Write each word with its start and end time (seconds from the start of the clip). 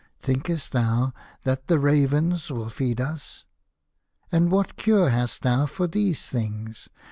Thinkest 0.19 0.71
thou 0.71 1.13
that 1.43 1.67
the 1.67 1.77
ravens 1.77 2.49
will 2.49 2.71
feed 2.71 2.99
us? 2.99 3.45
And 4.31 4.49
what 4.49 4.75
cure 4.75 5.09
hast 5.11 5.43
thou 5.43 5.67
for 5.67 5.85
these 5.85 6.25
things 6.25 6.89